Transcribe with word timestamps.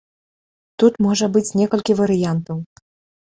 Тут 0.83 0.93
можа 1.07 1.25
быць 1.35 1.53
некалькі 1.61 1.97
варыянтаў. 2.01 2.57